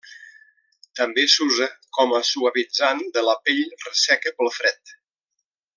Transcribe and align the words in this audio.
També 0.99 1.25
s'usa 1.33 1.67
com 1.97 2.15
a 2.19 2.23
suavitzant 2.31 3.05
de 3.19 3.23
la 3.29 3.39
pell 3.49 3.63
resseca 3.87 4.37
pel 4.41 4.55
fred. 4.61 4.99